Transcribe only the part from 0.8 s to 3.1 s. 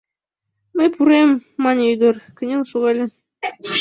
пурем,— мане ӱдыр, кынел шогале.